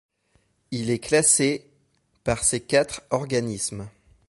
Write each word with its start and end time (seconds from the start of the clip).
Il 0.71 0.89
est 0.89 0.97
classé' 0.97 1.69
par 2.23 2.43
ces 2.43 2.59
quatre 2.59 3.03
organismes. 3.11 3.87